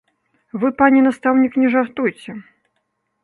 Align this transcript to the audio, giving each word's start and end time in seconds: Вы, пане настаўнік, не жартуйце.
Вы, 0.61 0.69
пане 0.79 1.03
настаўнік, 1.07 1.53
не 1.63 1.69
жартуйце. 1.75 2.31